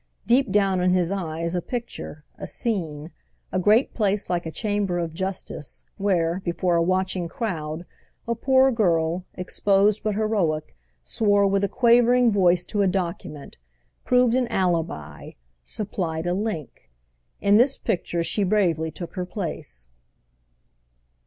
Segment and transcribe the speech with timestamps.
[0.25, 5.13] Deep down in his eyes a picture, a scene—a great place like a chamber of
[5.13, 7.85] justice, where, before a watching crowd,
[8.27, 13.59] a poor girl, exposed but heroic, swore with a quavering voice to a document,
[14.03, 15.33] proved an alibi,
[15.63, 16.89] supplied a link.
[17.39, 19.87] In this picture she bravely took her place.